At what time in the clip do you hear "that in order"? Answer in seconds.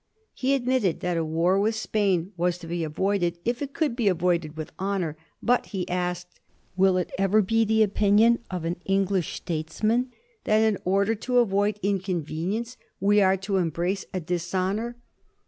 10.45-11.13